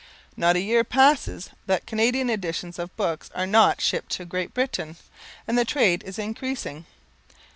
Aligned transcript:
Not 0.35 0.55
a 0.55 0.59
year 0.59 0.83
passes 0.83 1.51
that 1.67 1.85
Canadian 1.85 2.27
editions 2.31 2.79
of 2.79 2.97
books 2.97 3.29
are 3.35 3.45
not 3.45 3.81
shipped 3.81 4.11
to 4.13 4.25
Great 4.25 4.51
Britain, 4.51 4.95
and 5.47 5.59
the 5.59 5.63
trade 5.63 6.01
is 6.03 6.17
increasing. 6.17 6.87